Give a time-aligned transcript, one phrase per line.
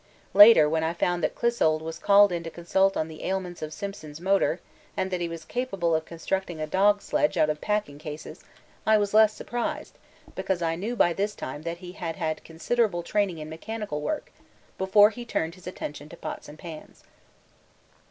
[0.33, 3.71] Later when I found that Clissold was called in to consult on the ailments of
[3.71, 4.59] Simpson's motor
[4.97, 8.43] and that he was capable of constructing a dog sledge out of packing cases,
[8.83, 9.99] I was less surprised,
[10.33, 14.31] because I knew by this time that he had had considerable training in mechanical work
[14.79, 17.03] before he turned his attention to pots and pans.